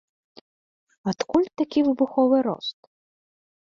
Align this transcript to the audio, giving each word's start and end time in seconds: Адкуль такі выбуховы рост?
Адкуль 1.11 1.47
такі 1.63 1.79
выбуховы 1.91 2.37
рост? 2.51 2.79